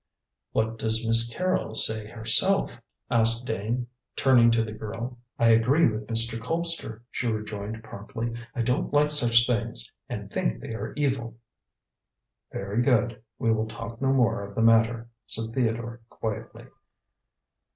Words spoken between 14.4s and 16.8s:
of the matter," said Theodore quietly.